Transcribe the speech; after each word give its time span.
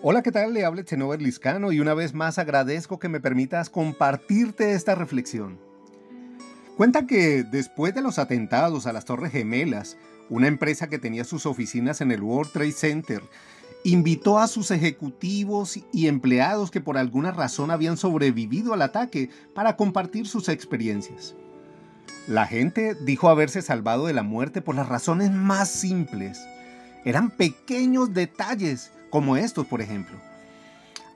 Hola, 0.00 0.22
¿qué 0.22 0.30
tal? 0.30 0.54
Le 0.54 0.64
habla 0.64 0.84
Chenover 0.84 1.20
Liscano 1.20 1.72
y 1.72 1.80
una 1.80 1.92
vez 1.92 2.14
más 2.14 2.38
agradezco 2.38 3.00
que 3.00 3.08
me 3.08 3.18
permitas 3.18 3.68
compartirte 3.68 4.74
esta 4.74 4.94
reflexión. 4.94 5.58
Cuenta 6.76 7.04
que 7.04 7.42
después 7.42 7.96
de 7.96 8.02
los 8.02 8.20
atentados 8.20 8.86
a 8.86 8.92
las 8.92 9.04
Torres 9.04 9.32
Gemelas, 9.32 9.96
una 10.30 10.46
empresa 10.46 10.88
que 10.88 11.00
tenía 11.00 11.24
sus 11.24 11.46
oficinas 11.46 12.00
en 12.00 12.12
el 12.12 12.22
World 12.22 12.52
Trade 12.52 12.70
Center 12.70 13.22
invitó 13.82 14.38
a 14.38 14.46
sus 14.46 14.70
ejecutivos 14.70 15.80
y 15.92 16.06
empleados 16.06 16.70
que 16.70 16.80
por 16.80 16.96
alguna 16.96 17.32
razón 17.32 17.72
habían 17.72 17.96
sobrevivido 17.96 18.74
al 18.74 18.82
ataque 18.82 19.30
para 19.52 19.74
compartir 19.76 20.28
sus 20.28 20.48
experiencias. 20.48 21.34
La 22.26 22.46
gente 22.46 22.94
dijo 22.94 23.28
haberse 23.28 23.62
salvado 23.62 24.06
de 24.06 24.12
la 24.12 24.22
muerte 24.22 24.60
por 24.60 24.74
las 24.74 24.88
razones 24.88 25.30
más 25.30 25.70
simples. 25.70 26.40
Eran 27.04 27.30
pequeños 27.30 28.12
detalles 28.12 28.90
como 29.10 29.36
estos, 29.36 29.66
por 29.66 29.80
ejemplo. 29.80 30.16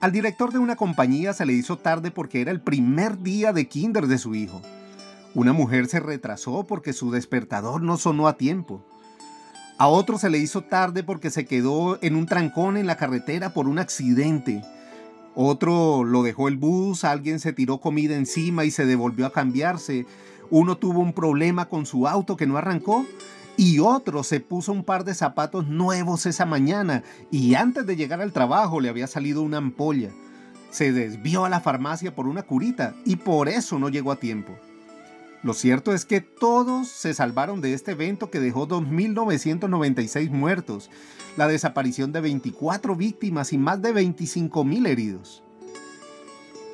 Al 0.00 0.10
director 0.10 0.52
de 0.52 0.58
una 0.58 0.76
compañía 0.76 1.32
se 1.32 1.46
le 1.46 1.52
hizo 1.52 1.78
tarde 1.78 2.10
porque 2.10 2.40
era 2.40 2.50
el 2.50 2.60
primer 2.60 3.22
día 3.22 3.52
de 3.52 3.68
kinder 3.68 4.06
de 4.06 4.18
su 4.18 4.34
hijo. 4.34 4.62
Una 5.34 5.52
mujer 5.52 5.86
se 5.86 6.00
retrasó 6.00 6.66
porque 6.66 6.92
su 6.92 7.10
despertador 7.10 7.82
no 7.82 7.96
sonó 7.96 8.26
a 8.26 8.36
tiempo. 8.36 8.84
A 9.78 9.88
otro 9.88 10.18
se 10.18 10.30
le 10.30 10.38
hizo 10.38 10.62
tarde 10.62 11.02
porque 11.02 11.30
se 11.30 11.46
quedó 11.46 11.98
en 12.02 12.16
un 12.16 12.26
trancón 12.26 12.76
en 12.76 12.86
la 12.86 12.96
carretera 12.96 13.54
por 13.54 13.68
un 13.68 13.78
accidente. 13.78 14.62
Otro 15.34 16.04
lo 16.04 16.22
dejó 16.22 16.48
el 16.48 16.56
bus, 16.56 17.04
alguien 17.04 17.40
se 17.40 17.52
tiró 17.52 17.78
comida 17.78 18.16
encima 18.16 18.64
y 18.64 18.70
se 18.70 18.84
devolvió 18.84 19.26
a 19.26 19.32
cambiarse. 19.32 20.06
Uno 20.50 20.76
tuvo 20.76 21.00
un 21.00 21.12
problema 21.12 21.68
con 21.68 21.86
su 21.86 22.06
auto 22.06 22.36
que 22.36 22.46
no 22.46 22.56
arrancó 22.56 23.06
y 23.56 23.80
otro 23.80 24.22
se 24.24 24.40
puso 24.40 24.72
un 24.72 24.84
par 24.84 25.04
de 25.04 25.14
zapatos 25.14 25.66
nuevos 25.66 26.26
esa 26.26 26.46
mañana 26.46 27.02
y 27.30 27.54
antes 27.54 27.86
de 27.86 27.96
llegar 27.96 28.20
al 28.20 28.32
trabajo 28.32 28.80
le 28.80 28.88
había 28.88 29.06
salido 29.06 29.42
una 29.42 29.58
ampolla. 29.58 30.10
Se 30.70 30.92
desvió 30.92 31.44
a 31.44 31.50
la 31.50 31.60
farmacia 31.60 32.14
por 32.14 32.26
una 32.26 32.44
curita 32.44 32.94
y 33.04 33.16
por 33.16 33.48
eso 33.48 33.78
no 33.78 33.90
llegó 33.90 34.10
a 34.10 34.16
tiempo. 34.16 34.56
Lo 35.42 35.54
cierto 35.54 35.92
es 35.92 36.04
que 36.04 36.20
todos 36.20 36.88
se 36.88 37.14
salvaron 37.14 37.60
de 37.60 37.74
este 37.74 37.92
evento 37.92 38.30
que 38.30 38.38
dejó 38.38 38.68
2.996 38.68 40.30
muertos, 40.30 40.88
la 41.36 41.48
desaparición 41.48 42.12
de 42.12 42.20
24 42.20 42.94
víctimas 42.94 43.52
y 43.52 43.58
más 43.58 43.82
de 43.82 43.92
25.000 43.92 44.86
heridos. 44.86 45.42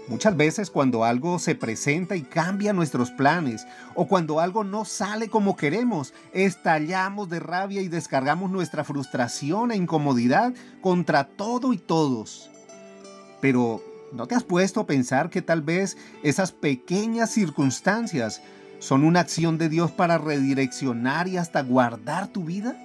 Muchas 0.09 0.39
veces 0.39 0.70
cuando 0.70 1.05
algo 1.05 1.39
se 1.39 1.55
presenta 1.55 2.17
y 2.17 2.23
cambia 2.23 2.73
nuestros 2.73 3.11
planes 3.11 3.67
o 3.95 4.09
cuando 4.09 4.41
algo 4.41 4.65
no 4.65 4.87
sale 4.87 5.28
como 5.28 5.55
queremos, 5.55 6.15
estallamos 6.33 7.28
de 7.28 7.41
rabia 7.41 7.83
y 7.83 7.89
descargamos 7.89 8.50
nuestra 8.50 8.84
frustración 8.84 9.70
e 9.70 9.77
incomodidad 9.77 10.55
contra 10.81 11.25
todo 11.25 11.75
y 11.75 11.78
todos. 11.78 12.50
Pero, 13.42 13.83
¿no 14.12 14.27
te 14.27 14.34
has 14.34 14.45
puesto 14.45 14.81
a 14.81 14.87
pensar 14.87 15.28
que 15.28 15.42
tal 15.42 15.61
vez 15.61 15.98
esas 16.22 16.53
pequeñas 16.53 17.31
circunstancias 17.31 18.41
son 18.78 19.05
una 19.05 19.20
acción 19.20 19.59
de 19.59 19.69
Dios 19.69 19.91
para 19.91 20.17
redireccionar 20.17 21.28
y 21.28 21.37
hasta 21.37 21.62
guardar 21.62 22.28
tu 22.28 22.45
vida? 22.45 22.77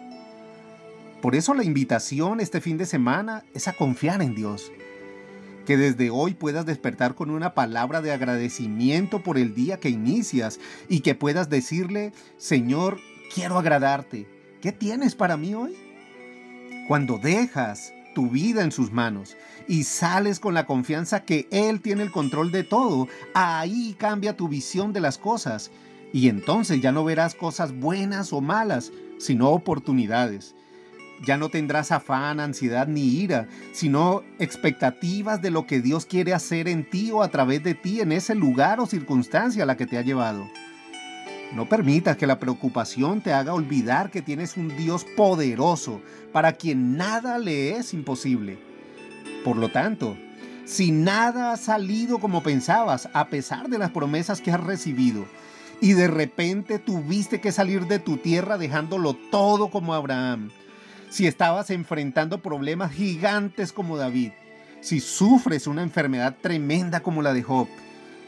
Por 1.21 1.35
eso 1.35 1.53
la 1.53 1.63
invitación 1.63 2.41
este 2.41 2.59
fin 2.59 2.77
de 2.77 2.85
semana 2.85 3.45
es 3.53 3.69
a 3.69 3.73
confiar 3.73 4.21
en 4.21 4.35
Dios 4.35 4.73
que 5.65 5.77
desde 5.77 6.09
hoy 6.09 6.33
puedas 6.33 6.65
despertar 6.65 7.15
con 7.15 7.29
una 7.29 7.53
palabra 7.53 8.01
de 8.01 8.11
agradecimiento 8.11 9.23
por 9.23 9.37
el 9.37 9.55
día 9.55 9.79
que 9.79 9.89
inicias 9.89 10.59
y 10.89 11.01
que 11.01 11.15
puedas 11.15 11.49
decirle, 11.49 12.13
Señor, 12.37 12.99
quiero 13.33 13.57
agradarte. 13.57 14.27
¿Qué 14.61 14.71
tienes 14.71 15.15
para 15.15 15.37
mí 15.37 15.53
hoy? 15.53 15.75
Cuando 16.87 17.17
dejas 17.17 17.93
tu 18.13 18.29
vida 18.29 18.63
en 18.63 18.71
sus 18.71 18.91
manos 18.91 19.35
y 19.67 19.83
sales 19.83 20.39
con 20.39 20.53
la 20.53 20.65
confianza 20.65 21.23
que 21.23 21.47
Él 21.51 21.81
tiene 21.81 22.03
el 22.03 22.11
control 22.11 22.51
de 22.51 22.63
todo, 22.63 23.07
ahí 23.33 23.95
cambia 23.97 24.37
tu 24.37 24.47
visión 24.47 24.93
de 24.93 25.01
las 25.01 25.17
cosas 25.17 25.71
y 26.11 26.29
entonces 26.29 26.81
ya 26.81 26.91
no 26.91 27.03
verás 27.03 27.33
cosas 27.35 27.73
buenas 27.73 28.33
o 28.33 28.41
malas, 28.41 28.91
sino 29.17 29.49
oportunidades 29.49 30.55
ya 31.25 31.37
no 31.37 31.49
tendrás 31.49 31.91
afán, 31.91 32.39
ansiedad 32.39 32.87
ni 32.87 33.01
ira, 33.01 33.47
sino 33.71 34.23
expectativas 34.39 35.41
de 35.41 35.51
lo 35.51 35.65
que 35.65 35.81
Dios 35.81 36.05
quiere 36.05 36.33
hacer 36.33 36.67
en 36.67 36.89
ti 36.89 37.11
o 37.11 37.23
a 37.23 37.29
través 37.29 37.63
de 37.63 37.73
ti 37.73 38.01
en 38.01 38.11
ese 38.11 38.35
lugar 38.35 38.79
o 38.79 38.85
circunstancia 38.85 39.63
a 39.63 39.65
la 39.65 39.77
que 39.77 39.85
te 39.85 39.97
ha 39.97 40.01
llevado. 40.01 40.47
No 41.55 41.69
permitas 41.69 42.17
que 42.17 42.27
la 42.27 42.39
preocupación 42.39 43.21
te 43.21 43.31
haga 43.31 43.53
olvidar 43.53 44.09
que 44.09 44.21
tienes 44.21 44.57
un 44.57 44.75
Dios 44.75 45.05
poderoso 45.15 46.01
para 46.31 46.53
quien 46.53 46.97
nada 46.97 47.37
le 47.37 47.77
es 47.77 47.93
imposible. 47.93 48.57
Por 49.43 49.57
lo 49.57 49.69
tanto, 49.69 50.17
si 50.65 50.91
nada 50.91 51.51
ha 51.51 51.57
salido 51.57 52.19
como 52.19 52.41
pensabas, 52.41 53.07
a 53.13 53.27
pesar 53.27 53.69
de 53.69 53.77
las 53.77 53.91
promesas 53.91 54.41
que 54.41 54.51
has 54.51 54.63
recibido, 54.63 55.25
y 55.79 55.93
de 55.93 56.07
repente 56.07 56.79
tuviste 56.79 57.41
que 57.41 57.51
salir 57.51 57.87
de 57.87 57.99
tu 57.99 58.17
tierra 58.17 58.57
dejándolo 58.57 59.13
todo 59.13 59.69
como 59.69 59.93
Abraham, 59.93 60.49
si 61.13 61.27
estabas 61.27 61.69
enfrentando 61.69 62.41
problemas 62.41 62.91
gigantes 62.91 63.71
como 63.71 63.97
David, 63.97 64.31
si 64.81 64.99
sufres 64.99 65.67
una 65.67 65.83
enfermedad 65.83 66.37
tremenda 66.41 67.01
como 67.01 67.21
la 67.21 67.33
de 67.33 67.43
Job, 67.43 67.67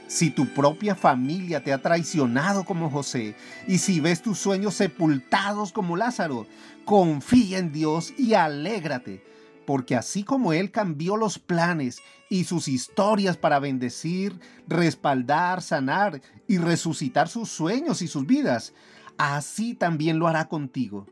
si 0.05 0.29
tu 0.29 0.45
propia 0.53 0.93
familia 0.93 1.63
te 1.63 1.73
ha 1.73 1.81
traicionado 1.81 2.63
como 2.63 2.91
José 2.91 3.35
y 3.67 3.79
si 3.79 4.01
ves 4.01 4.21
tus 4.21 4.37
sueños 4.37 4.75
sepultados 4.75 5.71
como 5.71 5.97
Lázaro, 5.97 6.45
confía 6.85 7.57
en 7.57 7.71
Dios 7.71 8.13
y 8.19 8.35
alégrate, 8.35 9.23
porque 9.65 9.95
así 9.95 10.23
como 10.23 10.53
Él 10.53 10.69
cambió 10.69 11.17
los 11.17 11.39
planes 11.39 12.03
y 12.29 12.43
sus 12.43 12.67
historias 12.67 13.35
para 13.35 13.57
bendecir, 13.57 14.39
respaldar, 14.67 15.63
sanar 15.63 16.21
y 16.47 16.59
resucitar 16.59 17.29
sus 17.29 17.49
sueños 17.49 18.03
y 18.03 18.07
sus 18.07 18.27
vidas, 18.27 18.73
así 19.17 19.73
también 19.73 20.19
lo 20.19 20.27
hará 20.27 20.47
contigo. 20.47 21.07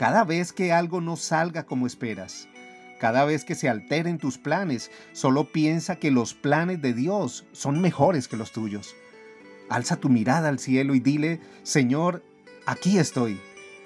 Cada 0.00 0.24
vez 0.24 0.54
que 0.54 0.72
algo 0.72 1.02
no 1.02 1.14
salga 1.16 1.66
como 1.66 1.86
esperas, 1.86 2.48
cada 2.98 3.26
vez 3.26 3.44
que 3.44 3.54
se 3.54 3.68
alteren 3.68 4.16
tus 4.16 4.38
planes, 4.38 4.90
solo 5.12 5.52
piensa 5.52 5.96
que 5.96 6.10
los 6.10 6.32
planes 6.32 6.80
de 6.80 6.94
Dios 6.94 7.44
son 7.52 7.82
mejores 7.82 8.26
que 8.26 8.38
los 8.38 8.50
tuyos. 8.50 8.96
Alza 9.68 9.96
tu 9.96 10.08
mirada 10.08 10.48
al 10.48 10.58
cielo 10.58 10.94
y 10.94 11.00
dile, 11.00 11.38
Señor, 11.64 12.24
aquí 12.64 12.96
estoy. 12.96 13.38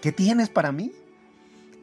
¿Qué 0.02 0.12
tienes 0.12 0.50
para 0.50 0.70
mí? 0.70 0.92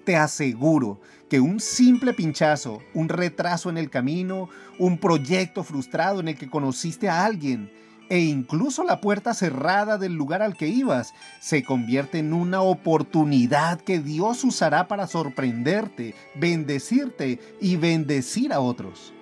Te 0.06 0.16
aseguro 0.16 1.02
que 1.30 1.42
un 1.42 1.60
simple 1.60 2.14
pinchazo, 2.14 2.82
un 2.94 3.10
retraso 3.10 3.70
en 3.70 3.78
el 3.78 3.90
camino, 3.90 4.48
un 4.80 4.98
proyecto 4.98 5.66
frustrado 5.66 6.22
en 6.22 6.30
el 6.30 6.38
que 6.38 6.50
conociste 6.50 7.10
a 7.10 7.26
alguien, 7.26 7.70
e 8.12 8.20
incluso 8.20 8.84
la 8.84 9.00
puerta 9.00 9.34
cerrada 9.34 9.98
del 9.98 10.16
lugar 10.16 10.42
al 10.42 10.58
que 10.58 10.68
ibas 10.68 11.14
se 11.40 11.64
convierte 11.64 12.20
en 12.20 12.34
una 12.34 12.62
oportunidad 12.62 13.80
que 13.80 14.00
Dios 14.00 14.44
usará 14.44 14.90
para 14.90 15.08
sorprenderte, 15.08 16.14
bendecirte 16.36 17.40
y 17.62 17.78
bendecir 17.78 18.52
a 18.52 18.60
otros. 18.60 19.14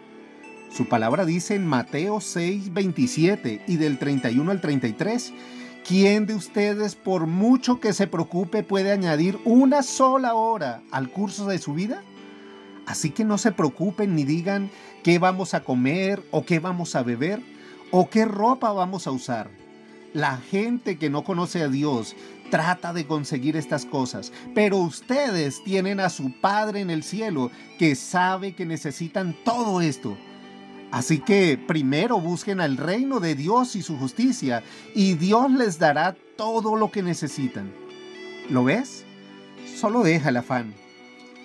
Su 0.76 0.90
palabra 0.90 1.26
dice 1.26 1.54
en 1.54 1.68
Mateo 1.68 2.20
6, 2.20 2.74
27 2.74 3.62
y 3.68 3.78
del 3.78 4.00
31 4.00 4.50
al 4.50 4.60
33, 4.60 5.34
¿quién 5.88 6.26
de 6.26 6.34
ustedes 6.34 6.96
por 6.96 7.28
mucho 7.28 7.80
que 7.80 7.94
se 7.94 8.08
preocupe 8.08 8.64
puede 8.64 8.92
añadir 8.92 9.38
una 9.46 9.84
sola 9.84 10.34
hora 10.34 10.82
al 10.90 11.12
curso 11.12 11.46
de 11.46 11.60
su 11.60 11.76
vida? 11.76 12.02
Así 12.88 13.12
que 13.12 13.24
no 13.24 13.38
se 13.38 13.52
preocupen 13.52 14.16
ni 14.16 14.24
digan 14.24 14.72
qué 15.04 15.20
vamos 15.20 15.54
a 15.54 15.64
comer 15.64 16.24
o 16.32 16.44
qué 16.44 16.58
vamos 16.58 16.96
a 16.96 17.04
beber 17.04 17.59
¿O 17.92 18.08
qué 18.08 18.26
ropa 18.26 18.72
vamos 18.72 19.08
a 19.08 19.12
usar? 19.12 19.50
La 20.14 20.38
gente 20.38 20.98
que 21.00 21.10
no 21.10 21.24
conoce 21.24 21.64
a 21.64 21.70
Dios 21.70 22.16
trata 22.52 22.94
de 22.94 23.08
conseguir 23.08 23.58
estas 23.58 23.86
cosas, 23.86 24.32
pero 24.54 24.78
ustedes 24.78 25.64
tienen 25.64 26.00
a 26.00 26.10
su 26.10 26.32
Padre 26.40 26.82
en 26.82 26.92
el 26.92 27.04
cielo 27.04 27.50
que 27.80 27.96
sabe 27.96 28.54
que 28.54 28.66
necesitan 28.66 29.36
todo 29.44 29.82
esto. 29.82 30.18
Así 30.92 31.20
que 31.20 31.58
primero 31.58 32.20
busquen 32.20 32.62
al 32.62 32.78
reino 32.78 33.20
de 33.20 33.34
Dios 33.34 33.76
y 33.76 33.82
su 33.82 33.98
justicia, 33.98 34.64
y 34.94 35.16
Dios 35.16 35.52
les 35.52 35.80
dará 35.80 36.16
todo 36.38 36.76
lo 36.76 36.92
que 36.92 37.02
necesitan. 37.02 37.72
¿Lo 38.52 38.64
ves? 38.64 39.04
Solo 39.76 40.04
deja 40.04 40.30
el 40.30 40.38
afán. 40.38 40.76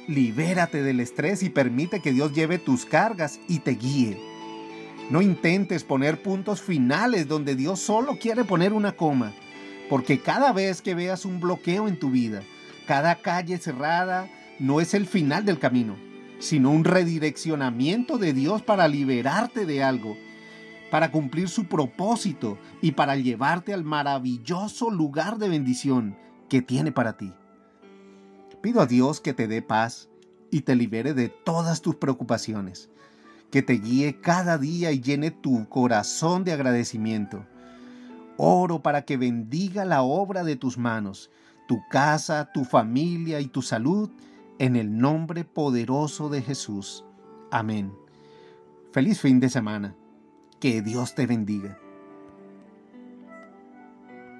Libérate 0.09 0.83
del 0.83 1.01
estrés 1.01 1.43
y 1.43 1.49
permite 1.49 2.01
que 2.01 2.13
Dios 2.13 2.35
lleve 2.35 2.59
tus 2.59 2.85
cargas 2.85 3.41
y 3.49 3.61
te 3.61 3.73
guíe. 3.73 4.34
No 5.11 5.21
intentes 5.21 5.85
poner 5.85 6.23
puntos 6.23 6.63
finales 6.63 7.29
donde 7.29 7.57
Dios 7.57 7.81
solo 7.81 8.19
quiere 8.19 8.45
poner 8.45 8.73
una 8.73 8.93
coma, 8.93 9.33
porque 9.91 10.19
cada 10.19 10.53
vez 10.53 10.81
que 10.81 10.95
veas 10.95 11.27
un 11.27 11.41
bloqueo 11.41 11.89
en 11.89 11.99
tu 11.99 12.11
vida, 12.11 12.43
cada 12.87 13.17
calle 13.17 13.59
cerrada, 13.59 14.31
no 14.59 14.81
es 14.81 14.95
el 14.95 15.07
final 15.07 15.45
del 15.45 15.59
camino, 15.59 15.97
sino 16.39 16.71
un 16.71 16.85
redireccionamiento 16.85 18.17
de 18.17 18.33
Dios 18.33 18.63
para 18.63 18.89
liberarte 18.89 19.67
de 19.67 19.83
algo, 19.83 20.17
para 20.91 21.11
cumplir 21.11 21.49
su 21.49 21.67
propósito 21.67 22.59
y 22.81 22.93
para 22.93 23.17
llevarte 23.17 23.75
al 23.75 23.85
maravilloso 23.85 24.91
lugar 24.91 25.37
de 25.39 25.51
bendición 25.51 26.17
que 26.49 26.63
tiene 26.63 26.93
para 26.93 27.17
ti. 27.17 27.33
Pido 28.63 28.81
a 28.81 28.87
Dios 28.87 29.21
que 29.21 29.35
te 29.35 29.49
dé 29.49 29.61
paz 29.61 30.09
y 30.51 30.63
te 30.63 30.77
libere 30.77 31.13
de 31.13 31.29
todas 31.29 31.83
tus 31.83 31.97
preocupaciones, 31.97 32.89
que 33.55 33.63
te 33.63 33.75
guíe 33.75 34.21
cada 34.21 34.59
día 34.59 34.91
y 34.91 35.01
llene 35.01 35.31
tu 35.31 35.69
corazón 35.69 36.43
de 36.43 36.51
agradecimiento. 36.51 37.47
Oro 38.37 38.83
para 38.83 39.05
que 39.05 39.17
bendiga 39.17 39.85
la 39.85 40.03
obra 40.03 40.43
de 40.43 40.57
tus 40.57 40.77
manos, 40.77 41.31
tu 41.69 41.79
casa, 41.89 42.51
tu 42.53 42.65
familia 42.65 43.39
y 43.39 43.47
tu 43.47 43.63
salud, 43.63 44.11
en 44.59 44.75
el 44.75 44.99
nombre 44.99 45.45
poderoso 45.45 46.29
de 46.29 46.43
Jesús. 46.43 47.05
Amén. 47.53 47.95
Feliz 48.91 49.21
fin 49.21 49.39
de 49.39 49.49
semana. 49.49 49.95
Que 50.59 50.83
Dios 50.83 51.15
te 51.15 51.25
bendiga. 51.25 51.79